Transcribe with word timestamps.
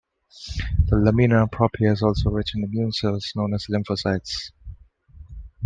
The 0.89 0.95
lamina 0.97 1.45
propria 1.47 1.91
is 1.91 2.01
also 2.01 2.31
rich 2.31 2.55
in 2.55 2.63
immune 2.63 2.91
cells 2.91 3.31
known 3.35 3.53
as 3.53 3.67
lymphocytes. 3.69 4.51